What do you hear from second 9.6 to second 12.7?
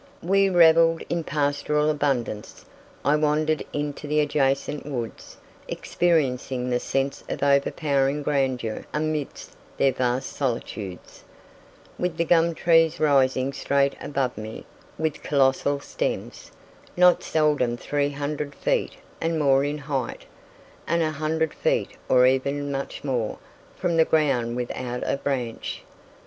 their vast solitudes, with the gum